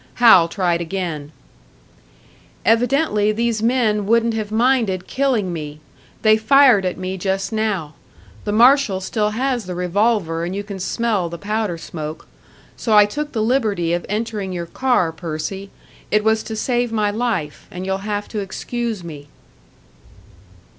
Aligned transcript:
Hal 0.15 0.47
tried 0.47 0.81
again: 0.81 1.31
"Evidently 2.65 3.31
these 3.31 3.61
men 3.61 4.07
wouldn't 4.07 4.33
have 4.33 4.51
minded 4.51 5.05
killing 5.05 5.53
me; 5.53 5.79
they 6.23 6.37
fired 6.37 6.85
at 6.85 6.97
me 6.97 7.19
just 7.19 7.53
now. 7.53 7.93
The 8.43 8.51
marshal 8.51 8.99
still 8.99 9.29
has 9.29 9.67
the 9.67 9.75
revolver 9.75 10.43
and 10.43 10.55
you 10.55 10.63
can 10.63 10.79
smell 10.79 11.29
the 11.29 11.37
powder 11.37 11.77
smoke. 11.77 12.27
So 12.75 12.97
I 12.97 13.05
took 13.05 13.33
the 13.33 13.43
liberty 13.43 13.93
of 13.93 14.03
entering 14.09 14.51
your 14.51 14.65
car, 14.65 15.11
Percy. 15.11 15.69
It 16.09 16.23
was 16.23 16.41
to 16.45 16.55
save 16.55 16.91
my 16.91 17.11
life, 17.11 17.67
and 17.69 17.85
you'll 17.85 17.99
have 17.99 18.27
to 18.29 18.39
excuse 18.39 19.03
me." 19.03 19.27